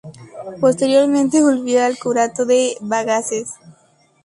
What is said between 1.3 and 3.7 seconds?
volvió al curato de Bagaces.